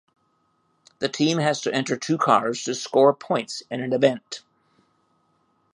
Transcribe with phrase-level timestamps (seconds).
[0.99, 4.41] A team has to enter two cars to score points in an event.